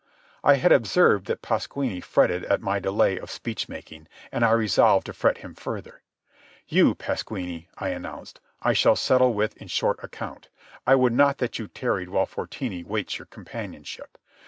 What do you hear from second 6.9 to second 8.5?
Pasquini," I announced,